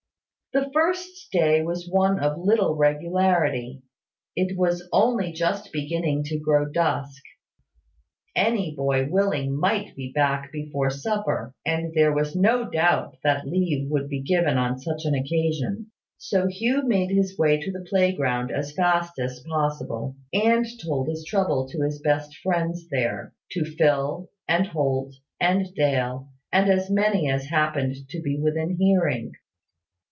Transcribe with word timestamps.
The 0.53 0.69
first 0.73 1.31
day 1.31 1.61
was 1.61 1.87
one 1.89 2.19
of 2.19 2.37
little 2.37 2.75
regularity; 2.75 3.83
it 4.35 4.57
was 4.57 4.85
only 4.91 5.31
just 5.31 5.71
beginning 5.71 6.25
so 6.25 6.39
grow 6.39 6.65
dusk; 6.69 7.23
any 8.35 8.75
willing 8.77 9.47
boy 9.47 9.49
might 9.49 9.95
be 9.95 10.11
back 10.11 10.51
before 10.51 10.89
supper; 10.89 11.55
and 11.65 11.93
there 11.93 12.11
was 12.11 12.35
no 12.35 12.69
doubt 12.69 13.15
that 13.23 13.47
leave 13.47 13.89
would 13.89 14.09
be 14.09 14.21
given 14.21 14.57
on 14.57 14.77
such 14.77 15.05
an 15.05 15.15
occasion. 15.15 15.89
So 16.17 16.47
Hugh 16.47 16.83
made 16.85 17.11
his 17.15 17.37
way 17.37 17.57
to 17.61 17.71
the 17.71 17.87
playground 17.89 18.51
as 18.51 18.73
fast 18.73 19.17
as 19.19 19.39
possible, 19.47 20.17
and 20.33 20.65
told 20.83 21.07
his 21.07 21.23
trouble 21.23 21.65
to 21.69 21.81
his 21.81 22.01
best 22.01 22.35
friends 22.43 22.89
there, 22.89 23.33
to 23.51 23.63
Phil, 23.63 24.29
and 24.49 24.67
Holt, 24.67 25.15
and 25.39 25.73
Dale, 25.75 26.27
and 26.51 26.69
as 26.69 26.89
many 26.89 27.31
as 27.31 27.45
happened 27.45 27.95
to 28.09 28.21
be 28.21 28.37
within 28.37 28.75
hearing. 28.75 29.31